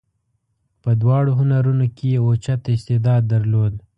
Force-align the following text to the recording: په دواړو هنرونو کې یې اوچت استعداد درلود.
په 0.83 0.91
دواړو 1.01 1.31
هنرونو 1.39 1.85
کې 1.95 2.05
یې 2.13 2.19
اوچت 2.25 2.61
استعداد 2.75 3.21
درلود. 3.33 3.73